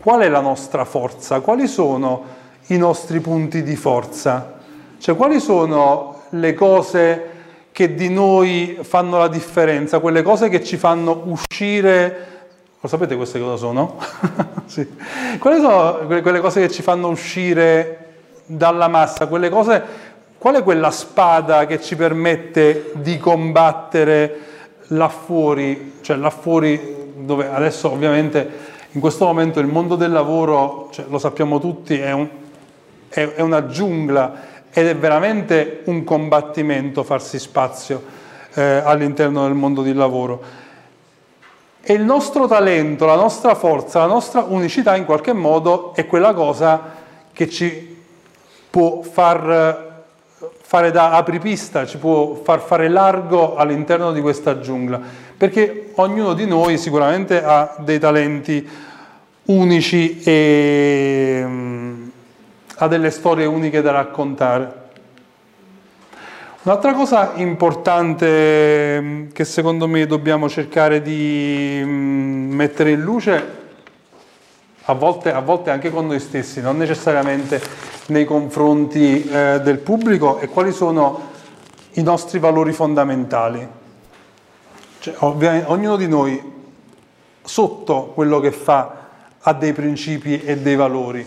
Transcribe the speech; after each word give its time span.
qual 0.00 0.22
è 0.22 0.28
la 0.28 0.40
nostra 0.40 0.84
forza? 0.84 1.40
Quali 1.40 1.68
sono 1.68 2.24
i 2.66 2.76
nostri 2.76 3.20
punti 3.20 3.62
di 3.62 3.76
forza? 3.76 4.58
Cioè 4.98 5.14
quali 5.14 5.40
sono 5.40 6.22
le 6.30 6.54
cose 6.54 7.28
che 7.72 7.94
di 7.94 8.08
noi 8.08 8.78
fanno 8.80 9.18
la 9.18 9.28
differenza, 9.28 10.00
quelle 10.00 10.22
cose 10.22 10.48
che 10.48 10.64
ci 10.64 10.76
fanno 10.76 11.22
uscire 11.26 12.28
lo 12.82 12.88
sapete 12.88 13.14
queste 13.14 13.38
cosa 13.38 13.56
sono? 13.56 13.98
sì. 14.64 14.88
Quali 15.38 15.60
sono 15.60 15.98
quelle 16.06 16.40
cose 16.40 16.62
che 16.62 16.70
ci 16.70 16.80
fanno 16.80 17.08
uscire 17.08 18.06
dalla 18.46 18.88
massa? 18.88 19.26
Quelle 19.26 19.50
cose, 19.50 19.82
qual 20.38 20.54
è 20.54 20.62
quella 20.62 20.90
spada 20.90 21.66
che 21.66 21.78
ci 21.82 21.94
permette 21.94 22.92
di 22.94 23.18
combattere 23.18 24.38
là 24.88 25.10
fuori, 25.10 25.98
cioè 26.00 26.16
là 26.16 26.30
fuori 26.30 27.12
dove 27.16 27.50
adesso 27.52 27.92
ovviamente 27.92 28.48
in 28.92 29.00
questo 29.00 29.24
momento 29.24 29.60
il 29.60 29.66
mondo 29.66 29.94
del 29.94 30.10
lavoro, 30.10 30.88
cioè, 30.90 31.04
lo 31.08 31.18
sappiamo 31.18 31.60
tutti, 31.60 31.98
è, 31.98 32.10
un, 32.10 32.28
è, 33.08 33.20
è, 33.34 33.40
una 33.40 33.66
giungla 33.66 34.48
ed 34.70 34.86
è 34.86 34.96
veramente 34.96 35.82
un 35.84 36.02
combattimento 36.02 37.04
farsi 37.04 37.38
spazio 37.38 38.02
eh, 38.54 38.62
all'interno 38.84 39.44
del 39.44 39.54
mondo 39.54 39.82
del 39.82 39.96
lavoro. 39.96 40.42
E 41.80 41.92
il 41.92 42.02
nostro 42.02 42.46
talento, 42.48 43.06
la 43.06 43.14
nostra 43.14 43.54
forza, 43.54 44.00
la 44.00 44.06
nostra 44.06 44.44
unicità 44.46 44.96
in 44.96 45.04
qualche 45.04 45.32
modo 45.32 45.94
è 45.94 46.06
quella 46.06 46.34
cosa 46.34 46.98
che 47.32 47.48
ci 47.48 47.96
può 48.68 49.02
far 49.02 49.88
fare 50.70 50.92
da 50.92 51.10
apripista, 51.10 51.84
ci 51.84 51.98
può 51.98 52.40
far 52.44 52.60
fare 52.60 52.88
largo 52.88 53.56
all'interno 53.56 54.12
di 54.12 54.20
questa 54.20 54.60
giungla, 54.60 55.00
perché 55.36 55.90
ognuno 55.96 56.32
di 56.32 56.46
noi 56.46 56.78
sicuramente 56.78 57.42
ha 57.42 57.74
dei 57.80 57.98
talenti 57.98 58.68
unici 59.50 60.20
e 60.22 61.42
um, 61.44 62.10
ha 62.76 62.86
delle 62.86 63.10
storie 63.10 63.46
uniche 63.46 63.82
da 63.82 63.90
raccontare. 63.90 64.78
Un'altra 66.62 66.92
cosa 66.92 67.32
importante 67.36 69.00
mm, 69.00 69.28
che 69.32 69.44
secondo 69.44 69.88
me 69.88 70.06
dobbiamo 70.06 70.48
cercare 70.48 71.02
di 71.02 71.80
mm, 71.82 72.52
mettere 72.52 72.92
in 72.92 73.00
luce, 73.00 73.58
a 74.84 74.92
volte, 74.94 75.32
a 75.32 75.40
volte 75.40 75.70
anche 75.70 75.90
con 75.90 76.06
noi 76.06 76.20
stessi, 76.20 76.60
non 76.60 76.76
necessariamente 76.76 77.60
nei 78.06 78.24
confronti 78.24 79.24
eh, 79.24 79.60
del 79.62 79.78
pubblico, 79.78 80.38
è 80.38 80.48
quali 80.48 80.72
sono 80.72 81.28
i 81.92 82.02
nostri 82.02 82.38
valori 82.38 82.72
fondamentali. 82.72 83.66
Cioè, 85.00 85.14
ognuno 85.18 85.96
di 85.96 86.06
noi, 86.06 86.40
sotto 87.42 88.12
quello 88.14 88.38
che 88.38 88.52
fa, 88.52 88.99
ha 89.40 89.52
dei 89.54 89.72
principi 89.72 90.40
e 90.42 90.58
dei 90.58 90.76
valori 90.76 91.24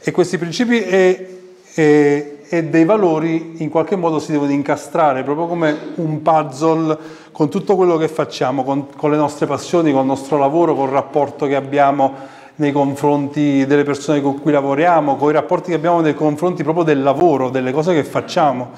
e 0.00 0.10
questi 0.10 0.38
principi 0.38 0.82
e, 0.82 1.40
e 1.74 2.32
e 2.52 2.64
dei 2.64 2.84
valori 2.84 3.62
in 3.62 3.70
qualche 3.70 3.96
modo 3.96 4.18
si 4.18 4.30
devono 4.30 4.52
incastrare, 4.52 5.22
proprio 5.22 5.46
come 5.46 5.74
un 5.94 6.20
puzzle 6.20 6.98
con 7.32 7.48
tutto 7.48 7.76
quello 7.76 7.96
che 7.96 8.08
facciamo, 8.08 8.62
con, 8.62 8.88
con 8.94 9.10
le 9.10 9.16
nostre 9.16 9.46
passioni, 9.46 9.90
con 9.90 10.02
il 10.02 10.06
nostro 10.06 10.36
lavoro, 10.36 10.74
con 10.74 10.88
il 10.88 10.92
rapporto 10.92 11.46
che 11.46 11.54
abbiamo 11.54 12.12
nei 12.56 12.70
confronti 12.70 13.64
delle 13.64 13.84
persone 13.84 14.20
con 14.20 14.38
cui 14.38 14.52
lavoriamo, 14.52 15.16
con 15.16 15.30
i 15.30 15.32
rapporti 15.32 15.70
che 15.70 15.76
abbiamo 15.76 16.02
nei 16.02 16.12
confronti 16.12 16.62
proprio 16.62 16.84
del 16.84 17.02
lavoro, 17.02 17.48
delle 17.48 17.72
cose 17.72 17.94
che 17.94 18.04
facciamo. 18.04 18.72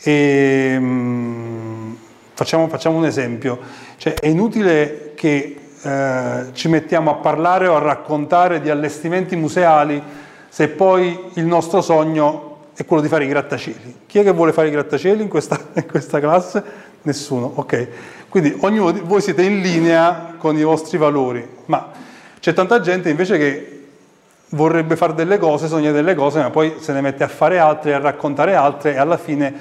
E, 0.00 0.76
um, 0.78 1.96
facciamo, 2.34 2.68
facciamo, 2.68 2.98
un 2.98 3.04
esempio, 3.04 3.58
cioè, 3.96 4.14
è 4.14 4.28
inutile 4.28 5.14
che 5.16 5.56
eh, 5.82 6.46
ci 6.52 6.68
mettiamo 6.68 7.10
a 7.10 7.14
parlare 7.14 7.66
o 7.66 7.76
a 7.76 7.78
raccontare 7.78 8.60
di 8.60 8.70
allestimenti 8.70 9.36
museali 9.36 10.02
se 10.48 10.68
poi 10.68 11.30
il 11.34 11.44
nostro 11.44 11.80
sogno 11.80 12.56
è 12.74 12.84
quello 12.84 13.02
di 13.02 13.08
fare 13.08 13.24
i 13.24 13.28
grattacieli. 13.28 14.00
Chi 14.06 14.18
è 14.18 14.22
che 14.22 14.32
vuole 14.32 14.52
fare 14.52 14.68
i 14.68 14.70
grattacieli 14.70 15.22
in 15.22 15.28
questa, 15.28 15.58
in 15.74 15.86
questa 15.86 16.20
classe? 16.20 16.62
Nessuno, 17.02 17.50
ok. 17.54 17.88
Quindi 18.28 18.56
ognuno 18.60 18.90
di 18.90 19.00
voi 19.00 19.20
siete 19.20 19.42
in 19.42 19.60
linea 19.60 20.34
con 20.38 20.56
i 20.56 20.62
vostri 20.62 20.98
valori, 20.98 21.46
ma 21.66 21.90
c'è 22.40 22.52
tanta 22.52 22.80
gente 22.80 23.08
invece 23.08 23.38
che 23.38 23.86
vorrebbe 24.50 24.96
fare 24.96 25.14
delle 25.14 25.38
cose, 25.38 25.66
sogna 25.66 25.90
delle 25.90 26.14
cose, 26.14 26.40
ma 26.40 26.50
poi 26.50 26.76
se 26.78 26.92
ne 26.92 27.00
mette 27.00 27.24
a 27.24 27.28
fare 27.28 27.58
altre, 27.58 27.94
a 27.94 27.98
raccontare 27.98 28.54
altre 28.54 28.94
e 28.94 28.98
alla 28.98 29.16
fine 29.16 29.54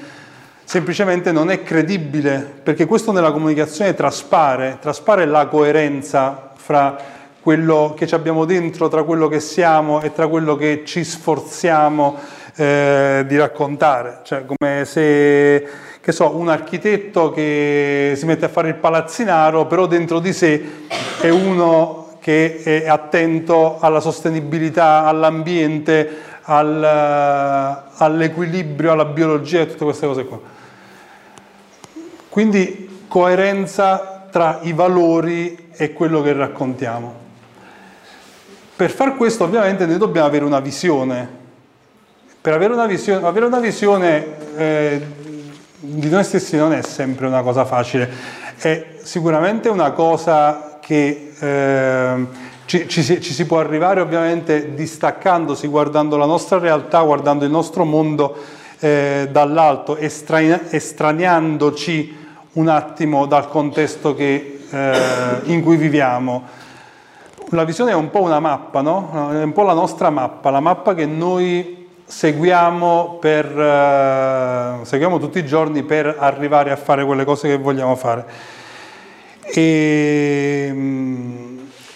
semplicemente 0.67 1.31
non 1.31 1.49
è 1.49 1.63
credibile, 1.63 2.45
perché 2.61 2.85
questo 2.85 3.13
nella 3.13 3.31
comunicazione 3.31 3.93
traspare, 3.93 4.79
traspare 4.81 5.25
la 5.25 5.47
coerenza 5.47 6.51
fra 6.55 6.97
quello 7.39 7.93
che 7.95 8.05
abbiamo 8.13 8.43
dentro, 8.43 8.89
tra 8.89 9.03
quello 9.03 9.29
che 9.29 9.39
siamo 9.39 10.01
e 10.01 10.11
tra 10.11 10.27
quello 10.27 10.57
che 10.57 10.83
ci 10.83 11.05
sforziamo 11.05 12.17
eh, 12.57 13.23
di 13.25 13.37
raccontare, 13.37 14.19
cioè 14.23 14.43
come 14.45 14.83
se 14.83 15.67
che 16.01 16.11
so, 16.11 16.35
un 16.35 16.49
architetto 16.49 17.31
che 17.31 18.11
si 18.17 18.25
mette 18.25 18.45
a 18.45 18.49
fare 18.49 18.67
il 18.67 18.75
palazzinaro, 18.75 19.67
però 19.67 19.85
dentro 19.85 20.19
di 20.19 20.33
sé 20.33 20.61
è 21.21 21.29
uno 21.29 22.17
che 22.19 22.61
è 22.61 22.89
attento 22.89 23.77
alla 23.79 24.01
sostenibilità, 24.01 25.05
all'ambiente, 25.05 26.35
al, 26.49 26.83
all'equilibrio, 27.97 28.91
alla 28.91 29.05
biologia 29.05 29.61
e 29.61 29.67
tutte 29.67 29.83
queste 29.83 30.07
cose 30.07 30.25
qua. 30.25 30.39
Quindi 32.29 33.05
coerenza 33.07 34.27
tra 34.31 34.59
i 34.61 34.73
valori 34.73 35.69
e 35.71 35.93
quello 35.93 36.21
che 36.21 36.33
raccontiamo. 36.33 37.25
Per 38.75 38.91
far 38.91 39.15
questo 39.15 39.43
ovviamente 39.43 39.85
noi 39.85 39.97
dobbiamo 39.97 40.27
avere 40.27 40.45
una 40.45 40.59
visione, 40.59 41.27
per 42.39 42.53
avere 42.53 42.73
una 42.73 42.85
visione, 42.85 43.25
avere 43.25 43.45
una 43.45 43.59
visione 43.59 44.55
eh, 44.55 45.05
di 45.79 46.09
noi 46.09 46.23
stessi 46.23 46.55
non 46.55 46.73
è 46.73 46.81
sempre 46.81 47.27
una 47.27 47.41
cosa 47.41 47.65
facile, 47.65 48.09
è 48.57 48.97
sicuramente 49.01 49.67
una 49.69 49.91
cosa 49.91 50.77
che 50.79 51.33
eh, 51.39 52.27
ci, 52.67 52.87
ci, 52.89 53.01
ci, 53.01 53.33
si 53.33 53.45
può 53.45 53.59
arrivare 53.59 54.01
ovviamente 54.01 54.75
distaccandosi, 54.75 55.67
guardando 55.67 56.17
la 56.17 56.25
nostra 56.25 56.59
realtà, 56.59 57.01
guardando 57.01 57.45
il 57.45 57.51
nostro 57.51 57.85
mondo 57.85 58.35
eh, 58.79 59.29
dall'alto, 59.31 59.95
estraniandoci 59.95 62.25
un 62.53 62.67
attimo 62.67 63.25
dal 63.25 63.47
contesto 63.47 64.13
che, 64.13 64.59
eh, 64.69 65.39
in 65.45 65.63
cui 65.63 65.77
viviamo. 65.77 66.43
La 67.51 67.63
visione 67.63 67.91
è 67.91 67.95
un 67.95 68.09
po' 68.09 68.21
una 68.21 68.41
mappa, 68.41 68.81
no? 68.81 69.31
È 69.31 69.41
un 69.41 69.53
po' 69.53 69.63
la 69.63 69.71
nostra 69.71 70.09
mappa, 70.09 70.49
la 70.49 70.59
mappa 70.59 70.93
che 70.93 71.05
noi 71.05 71.87
seguiamo, 72.03 73.19
per, 73.21 73.45
uh, 73.45 74.83
seguiamo 74.83 75.19
tutti 75.19 75.39
i 75.39 75.45
giorni 75.45 75.83
per 75.83 76.17
arrivare 76.19 76.71
a 76.71 76.75
fare 76.75 77.05
quelle 77.05 77.23
cose 77.23 77.47
che 77.47 77.57
vogliamo 77.57 77.95
fare. 77.95 78.25
E, 79.43 80.36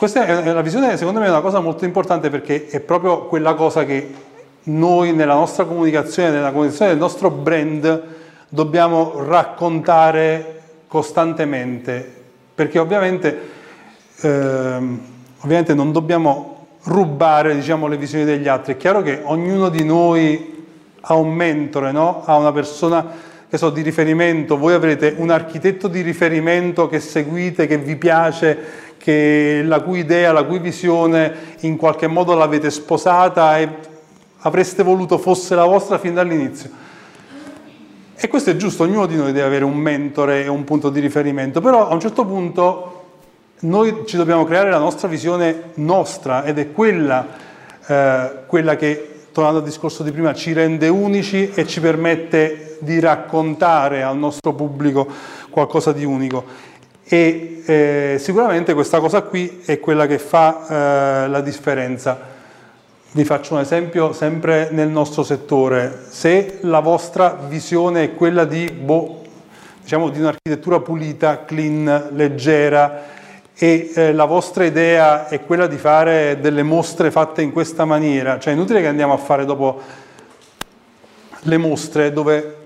questa 0.01 0.25
è 0.25 0.49
una 0.49 0.61
visione, 0.61 0.97
secondo 0.97 1.19
me, 1.19 1.27
è 1.27 1.29
una 1.29 1.41
cosa 1.41 1.59
molto 1.59 1.85
importante 1.85 2.31
perché 2.31 2.65
è 2.65 2.79
proprio 2.79 3.27
quella 3.27 3.53
cosa 3.53 3.85
che 3.85 4.11
noi 4.63 5.13
nella 5.13 5.35
nostra 5.35 5.65
comunicazione, 5.65 6.31
nella 6.31 6.49
comunicazione 6.49 6.89
del 6.89 6.99
nostro 6.99 7.29
brand, 7.29 8.03
dobbiamo 8.49 9.23
raccontare 9.23 10.61
costantemente, 10.87 12.15
perché 12.55 12.79
ovviamente, 12.79 13.41
eh, 14.21 14.79
ovviamente 15.41 15.75
non 15.75 15.91
dobbiamo 15.91 16.65
rubare 16.85 17.53
diciamo, 17.53 17.85
le 17.85 17.97
visioni 17.97 18.25
degli 18.25 18.47
altri. 18.47 18.73
È 18.73 18.77
chiaro 18.77 19.03
che 19.03 19.19
ognuno 19.21 19.69
di 19.69 19.85
noi 19.85 20.65
ha 20.99 21.13
un 21.13 21.31
mentore, 21.31 21.91
no? 21.91 22.23
ha 22.25 22.37
una 22.37 22.51
persona 22.51 23.05
che 23.47 23.57
so, 23.57 23.69
di 23.69 23.81
riferimento, 23.83 24.57
voi 24.57 24.73
avrete 24.73 25.13
un 25.17 25.29
architetto 25.29 25.87
di 25.87 26.01
riferimento 26.01 26.87
che 26.87 26.99
seguite, 26.99 27.67
che 27.67 27.77
vi 27.77 27.97
piace, 27.97 28.57
che, 29.01 29.63
la 29.65 29.81
cui 29.81 29.99
idea, 29.99 30.31
la 30.31 30.43
cui 30.43 30.59
visione 30.59 31.55
in 31.61 31.75
qualche 31.75 32.05
modo 32.05 32.35
l'avete 32.35 32.69
sposata 32.69 33.57
e 33.57 33.67
avreste 34.41 34.83
voluto 34.83 35.17
fosse 35.17 35.55
la 35.55 35.65
vostra 35.65 35.97
fin 35.97 36.13
dall'inizio. 36.13 36.69
E 38.15 38.27
questo 38.27 38.51
è 38.51 38.55
giusto, 38.55 38.83
ognuno 38.83 39.07
di 39.07 39.15
noi 39.15 39.31
deve 39.31 39.47
avere 39.47 39.63
un 39.63 39.75
mentore 39.75 40.43
e 40.43 40.47
un 40.47 40.63
punto 40.63 40.91
di 40.91 40.99
riferimento, 40.99 41.59
però 41.61 41.89
a 41.89 41.93
un 41.93 41.99
certo 41.99 42.23
punto 42.23 43.05
noi 43.61 44.03
ci 44.05 44.17
dobbiamo 44.17 44.43
creare 44.45 44.69
la 44.69 44.77
nostra 44.77 45.07
visione 45.07 45.71
nostra 45.75 46.43
ed 46.43 46.59
è 46.59 46.71
quella, 46.71 47.27
eh, 47.87 48.31
quella 48.45 48.75
che, 48.75 49.23
tornando 49.31 49.59
al 49.59 49.65
discorso 49.65 50.03
di 50.03 50.11
prima, 50.11 50.35
ci 50.35 50.53
rende 50.53 50.87
unici 50.87 51.49
e 51.49 51.65
ci 51.65 51.79
permette 51.79 52.77
di 52.81 52.99
raccontare 52.99 54.03
al 54.03 54.17
nostro 54.17 54.53
pubblico 54.53 55.07
qualcosa 55.49 55.91
di 55.91 56.05
unico. 56.05 56.69
E 57.13 57.61
eh, 57.65 58.15
sicuramente 58.19 58.73
questa 58.73 59.01
cosa 59.01 59.23
qui 59.23 59.63
è 59.65 59.81
quella 59.81 60.07
che 60.07 60.17
fa 60.17 61.25
eh, 61.25 61.27
la 61.27 61.41
differenza. 61.41 62.17
Vi 63.11 63.25
faccio 63.25 63.55
un 63.55 63.59
esempio 63.59 64.13
sempre 64.13 64.69
nel 64.71 64.87
nostro 64.87 65.21
settore. 65.23 66.05
Se 66.07 66.59
la 66.61 66.79
vostra 66.79 67.37
visione 67.49 68.03
è 68.03 68.13
quella 68.13 68.45
di, 68.45 68.71
boh, 68.71 69.23
diciamo, 69.81 70.07
di 70.07 70.19
un'architettura 70.19 70.79
pulita, 70.79 71.43
clean, 71.43 72.11
leggera, 72.13 73.01
e 73.55 73.91
eh, 73.93 74.13
la 74.13 74.23
vostra 74.23 74.63
idea 74.63 75.27
è 75.27 75.43
quella 75.43 75.67
di 75.67 75.75
fare 75.75 76.37
delle 76.39 76.63
mostre 76.63 77.11
fatte 77.11 77.41
in 77.41 77.51
questa 77.51 77.83
maniera, 77.83 78.39
cioè 78.39 78.53
è 78.53 78.55
inutile 78.55 78.79
che 78.79 78.87
andiamo 78.87 79.11
a 79.11 79.17
fare 79.17 79.43
dopo 79.43 79.81
le 81.41 81.57
mostre 81.57 82.13
dove 82.13 82.60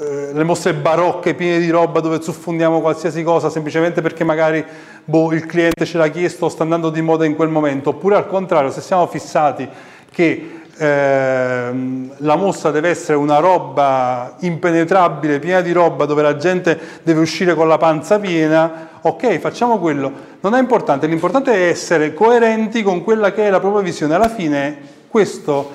eh, 0.00 0.30
le 0.32 0.44
mostre 0.44 0.74
barocche 0.74 1.34
piene 1.34 1.58
di 1.58 1.70
roba 1.70 2.00
dove 2.00 2.22
zuffondiamo 2.22 2.80
qualsiasi 2.80 3.22
cosa 3.22 3.50
semplicemente 3.50 4.00
perché 4.00 4.24
magari 4.24 4.64
boh, 5.04 5.32
il 5.32 5.46
cliente 5.46 5.84
ce 5.84 5.98
l'ha 5.98 6.08
chiesto 6.08 6.46
o 6.46 6.48
sta 6.48 6.62
andando 6.62 6.90
di 6.90 7.02
moda 7.02 7.24
in 7.24 7.36
quel 7.36 7.48
momento, 7.48 7.90
oppure 7.90 8.16
al 8.16 8.26
contrario, 8.26 8.70
se 8.70 8.80
siamo 8.80 9.06
fissati 9.06 9.68
che 10.10 10.60
Ehm, 10.82 12.10
la 12.18 12.36
mostra 12.36 12.70
deve 12.70 12.88
essere 12.88 13.18
una 13.18 13.38
roba 13.38 14.36
impenetrabile, 14.40 15.38
piena 15.38 15.60
di 15.60 15.72
roba, 15.72 16.06
dove 16.06 16.22
la 16.22 16.36
gente 16.36 16.78
deve 17.02 17.20
uscire 17.20 17.54
con 17.54 17.68
la 17.68 17.76
panza 17.76 18.18
piena, 18.18 18.88
ok, 19.02 19.38
facciamo 19.40 19.78
quello. 19.78 20.10
Non 20.40 20.54
è 20.54 20.58
importante, 20.58 21.06
l'importante 21.06 21.52
è 21.52 21.68
essere 21.68 22.14
coerenti 22.14 22.82
con 22.82 23.04
quella 23.04 23.30
che 23.32 23.46
è 23.46 23.50
la 23.50 23.60
propria 23.60 23.82
visione. 23.82 24.14
Alla 24.14 24.30
fine 24.30 24.78
questo 25.08 25.70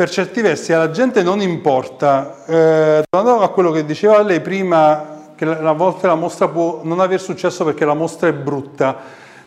per 0.00 0.08
certi 0.08 0.40
versi 0.40 0.72
alla 0.72 0.90
gente 0.90 1.22
non 1.22 1.42
importa. 1.42 2.46
Eh, 2.46 3.02
tornando 3.06 3.42
a 3.42 3.50
quello 3.50 3.70
che 3.70 3.84
diceva 3.84 4.22
lei 4.22 4.40
prima, 4.40 5.34
che 5.36 5.44
a 5.44 5.72
volte 5.72 6.06
la 6.06 6.14
mostra 6.14 6.48
può 6.48 6.80
non 6.84 7.00
aver 7.00 7.20
successo 7.20 7.66
perché 7.66 7.84
la 7.84 7.92
mostra 7.92 8.28
è 8.28 8.32
brutta. 8.32 8.96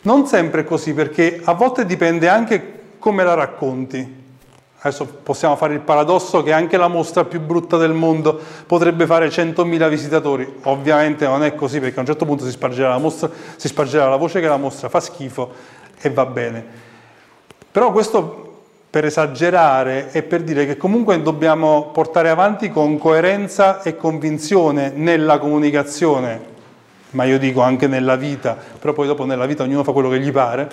Non 0.01 0.27
sempre 0.27 0.61
è 0.61 0.63
così, 0.63 0.93
perché 0.93 1.41
a 1.43 1.53
volte 1.53 1.87
dipende 1.87 2.29
anche 2.29 2.81
come 2.99 3.23
la 3.23 3.33
racconti. 3.33 4.21
Adesso 4.77 5.05
possiamo 5.23 5.55
fare 5.55 5.73
il 5.73 5.79
paradosso 5.79 6.43
che 6.43 6.53
anche 6.53 6.77
la 6.77 6.87
mostra 6.87 7.25
più 7.25 7.39
brutta 7.39 7.77
del 7.77 7.93
mondo 7.93 8.39
potrebbe 8.67 9.07
fare 9.07 9.29
100.000 9.29 9.89
visitatori. 9.89 10.57
Ovviamente 10.65 11.25
non 11.25 11.41
è 11.41 11.55
così 11.55 11.79
perché 11.79 11.97
a 11.97 12.01
un 12.01 12.05
certo 12.05 12.25
punto 12.25 12.45
si 12.45 12.51
spargerà 12.51 12.89
la, 12.89 12.99
mostra, 12.99 13.27
si 13.55 13.67
spargerà 13.67 14.07
la 14.07 14.17
voce 14.17 14.39
che 14.39 14.47
la 14.47 14.57
mostra 14.57 14.87
fa 14.87 14.99
schifo 14.99 15.51
e 15.99 16.11
va 16.11 16.27
bene. 16.27 16.63
Però 17.71 17.91
questo 17.91 18.42
per 18.93 19.05
esagerare 19.05 20.11
e 20.11 20.21
per 20.21 20.43
dire 20.43 20.67
che 20.67 20.77
comunque 20.77 21.19
dobbiamo 21.23 21.89
portare 21.91 22.29
avanti 22.29 22.69
con 22.69 22.99
coerenza 22.99 23.81
e 23.81 23.97
convinzione 23.97 24.91
nella 24.93 25.39
comunicazione, 25.39 26.39
ma 27.09 27.23
io 27.23 27.39
dico 27.39 27.61
anche 27.61 27.87
nella 27.87 28.15
vita, 28.15 28.55
però 28.77 28.93
poi 28.93 29.07
dopo 29.07 29.25
nella 29.25 29.47
vita 29.47 29.63
ognuno 29.63 29.83
fa 29.83 29.93
quello 29.93 30.09
che 30.09 30.19
gli 30.19 30.31
pare 30.31 30.69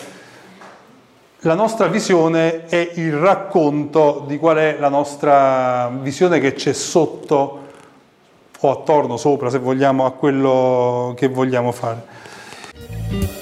la 1.45 1.55
nostra 1.55 1.87
visione 1.87 2.67
è 2.67 2.91
il 2.97 3.15
racconto 3.15 4.25
di 4.27 4.37
qual 4.37 4.59
è 4.59 4.77
la 4.79 4.91
nostra 4.91 5.91
visione 6.03 6.41
che 6.41 6.53
c'è 6.53 6.75
sotto 6.75 7.69
o 8.61 8.71
attorno, 8.71 9.17
sopra, 9.17 9.49
se 9.49 9.57
vogliamo, 9.57 10.05
a 10.05 10.13
quello 10.13 11.15
che 11.17 11.29
vogliamo 11.29 11.73
fare. 11.73 13.40